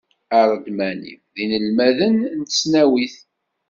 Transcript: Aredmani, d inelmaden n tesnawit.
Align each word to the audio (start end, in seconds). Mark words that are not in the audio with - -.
Aredmani, 0.39 1.13
d 1.33 1.35
inelmaden 1.43 2.17
n 2.37 2.41
tesnawit. 2.49 3.15